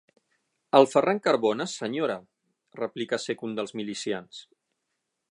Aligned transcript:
El 0.77 0.85
Ferran 0.93 1.19
Carbona, 1.25 1.67
senyora! 1.73 2.15
–replicà, 2.79 3.19
sec, 3.25 3.43
un 3.49 3.53
dels 3.59 3.75
milicians. 3.81 4.41